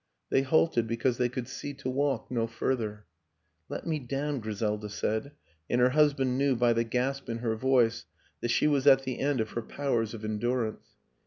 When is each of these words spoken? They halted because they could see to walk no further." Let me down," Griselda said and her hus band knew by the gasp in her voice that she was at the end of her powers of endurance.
They 0.31 0.41
halted 0.41 0.87
because 0.87 1.19
they 1.19 1.29
could 1.29 1.47
see 1.47 1.75
to 1.75 1.87
walk 1.87 2.31
no 2.31 2.47
further." 2.47 3.05
Let 3.69 3.85
me 3.85 3.99
down," 3.99 4.39
Griselda 4.39 4.89
said 4.89 5.33
and 5.69 5.79
her 5.79 5.91
hus 5.91 6.13
band 6.13 6.39
knew 6.39 6.55
by 6.55 6.73
the 6.73 6.83
gasp 6.83 7.29
in 7.29 7.37
her 7.37 7.55
voice 7.55 8.05
that 8.39 8.49
she 8.49 8.65
was 8.65 8.87
at 8.87 9.03
the 9.03 9.19
end 9.19 9.39
of 9.41 9.51
her 9.51 9.61
powers 9.61 10.15
of 10.15 10.25
endurance. 10.25 10.87